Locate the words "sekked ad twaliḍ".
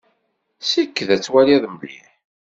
0.69-1.63